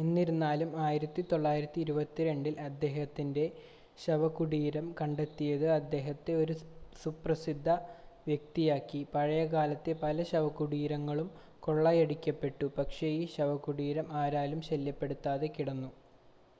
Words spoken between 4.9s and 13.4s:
കണ്ടെത്തിയത് അദ്ദേഹത്തെ ഒരു സുപ്രസിദ്ധ വ്യക്തിയാക്കി പഴയകാലത്തെ പല ശവകുടീരങ്ങളും കൊള്ളയടിക്കപ്പെട്ടു പക്ഷേ ഈ